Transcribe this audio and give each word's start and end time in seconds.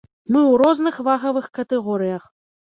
Мы 0.33 0.39
ў 0.51 0.55
розных 0.61 0.97
вагавых 1.09 1.51
катэгорыях. 1.59 2.27